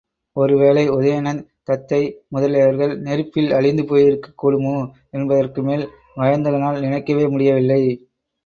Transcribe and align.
ஒருவேளை 0.35 0.83
உதயணன் 0.89 1.41
தத்தை 1.63 1.99
முதலியவர்கள் 2.31 2.93
நெருப்பில் 2.99 3.51
அழிந்து 3.51 3.83
போயிருக்கக் 3.83 4.39
கூடுமோ? 4.41 4.75
என்பதற்குமேல் 5.11 5.85
வயந்தகனால் 6.17 6.79
நினைக்கவே 6.79 7.27
முடியவில்லை. 7.27 7.81